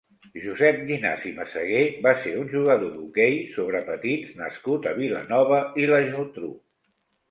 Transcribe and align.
Josep 0.43 0.79
Llinàs 0.87 1.27
i 1.31 1.33
Messeguer 1.41 1.83
va 2.09 2.15
ser 2.25 2.33
un 2.45 2.49
jugador 2.55 2.91
d'hoquei 2.97 3.39
sobre 3.61 3.85
patins 3.93 4.35
nascut 4.43 4.93
a 4.95 4.99
Vilanova 5.05 5.65
i 5.87 5.91
la 5.97 6.05
Geltrú. 6.13 6.57